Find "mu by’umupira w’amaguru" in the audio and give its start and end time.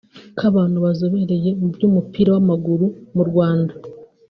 1.61-2.85